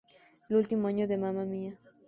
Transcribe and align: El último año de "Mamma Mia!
El 0.49 0.55
último 0.55 0.87
año 0.87 1.07
de 1.07 1.15
"Mamma 1.19 1.45
Mia! 1.45 1.77